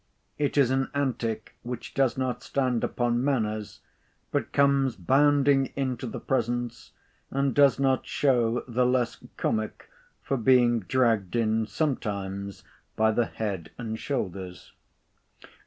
[0.39, 3.81] It is an antic which does not stand upon manners,
[4.31, 6.93] but comes bounding into the presence,
[7.29, 9.91] and does not show the less comic
[10.23, 12.63] for being dragged in sometimes
[12.95, 14.73] by the head and shoulders.